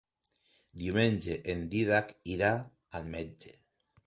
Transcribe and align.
Diumenge 0.83 1.37
en 1.53 1.61
Dídac 1.75 2.11
irà 2.37 2.51
al 3.01 3.07
metge. 3.15 3.55